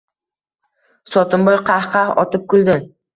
Sotimboy 1.11 1.57
qah-qah 1.67 2.07
otib 2.23 2.49
kuldi. 2.55 2.79